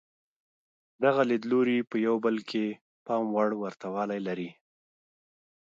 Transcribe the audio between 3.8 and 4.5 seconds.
والی لري.